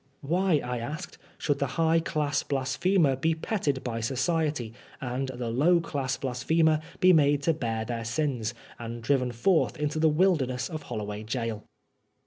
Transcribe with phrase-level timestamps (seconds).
[0.21, 5.79] Why, I asked, should the high class blasphemer be petted by society, and the low
[5.79, 10.85] class blasphemer be made to bear their sins, and driven forth into the wilderness of
[10.85, 11.65] HoUoway Gaol